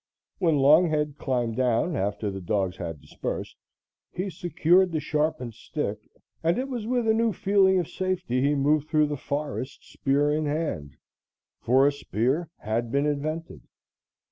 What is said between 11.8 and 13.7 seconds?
a spear had been invented.